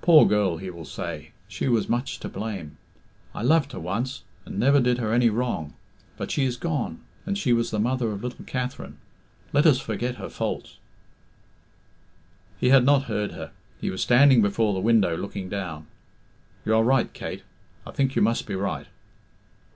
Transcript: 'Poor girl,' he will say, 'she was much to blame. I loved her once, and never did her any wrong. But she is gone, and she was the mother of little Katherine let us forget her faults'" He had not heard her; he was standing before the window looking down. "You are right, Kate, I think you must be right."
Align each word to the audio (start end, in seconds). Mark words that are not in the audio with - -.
'Poor 0.00 0.24
girl,' 0.24 0.58
he 0.58 0.70
will 0.70 0.84
say, 0.84 1.32
'she 1.48 1.66
was 1.66 1.88
much 1.88 2.20
to 2.20 2.28
blame. 2.28 2.76
I 3.34 3.42
loved 3.42 3.72
her 3.72 3.80
once, 3.80 4.22
and 4.44 4.60
never 4.60 4.78
did 4.78 4.98
her 4.98 5.12
any 5.12 5.28
wrong. 5.28 5.74
But 6.16 6.30
she 6.30 6.44
is 6.44 6.56
gone, 6.56 7.00
and 7.26 7.36
she 7.36 7.52
was 7.52 7.72
the 7.72 7.80
mother 7.80 8.12
of 8.12 8.22
little 8.22 8.44
Katherine 8.44 8.96
let 9.52 9.66
us 9.66 9.80
forget 9.80 10.18
her 10.22 10.28
faults'" 10.28 10.76
He 12.60 12.68
had 12.68 12.84
not 12.84 13.06
heard 13.10 13.32
her; 13.32 13.50
he 13.80 13.90
was 13.90 14.02
standing 14.02 14.40
before 14.40 14.72
the 14.72 14.78
window 14.78 15.16
looking 15.16 15.48
down. 15.48 15.88
"You 16.64 16.76
are 16.76 16.84
right, 16.84 17.12
Kate, 17.12 17.42
I 17.84 17.90
think 17.90 18.14
you 18.14 18.22
must 18.22 18.46
be 18.46 18.54
right." 18.54 18.86